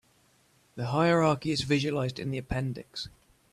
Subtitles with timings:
[0.77, 3.07] The hierarchy is visualized in the appendix.